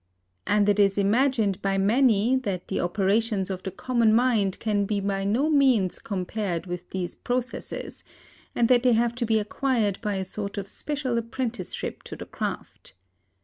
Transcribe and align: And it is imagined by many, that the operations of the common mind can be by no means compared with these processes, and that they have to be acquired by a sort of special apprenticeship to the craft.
And 0.47 0.67
it 0.67 0.79
is 0.79 0.97
imagined 0.97 1.61
by 1.61 1.77
many, 1.77 2.35
that 2.37 2.69
the 2.69 2.79
operations 2.79 3.51
of 3.51 3.61
the 3.61 3.69
common 3.69 4.15
mind 4.15 4.57
can 4.59 4.85
be 4.85 4.99
by 4.99 5.23
no 5.23 5.47
means 5.47 5.99
compared 5.99 6.65
with 6.65 6.89
these 6.89 7.15
processes, 7.15 8.03
and 8.55 8.67
that 8.67 8.81
they 8.81 8.93
have 8.93 9.13
to 9.13 9.27
be 9.27 9.37
acquired 9.37 10.01
by 10.01 10.15
a 10.15 10.25
sort 10.25 10.57
of 10.57 10.67
special 10.67 11.19
apprenticeship 11.19 12.01
to 12.05 12.15
the 12.15 12.25
craft. 12.25 12.95